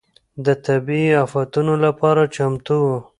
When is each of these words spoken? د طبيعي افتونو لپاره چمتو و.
د 0.45 0.47
طبيعي 0.65 1.11
افتونو 1.25 1.73
لپاره 1.85 2.21
چمتو 2.35 2.75
و. 2.85 2.87